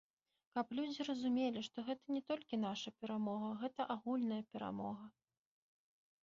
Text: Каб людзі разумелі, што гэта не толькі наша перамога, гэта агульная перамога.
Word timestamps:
Каб 0.57 0.67
людзі 0.77 1.01
разумелі, 1.09 1.59
што 1.67 1.83
гэта 1.89 2.15
не 2.15 2.21
толькі 2.29 2.59
наша 2.65 2.93
перамога, 3.03 3.53
гэта 3.61 3.81
агульная 3.97 4.41
перамога. 4.57 5.05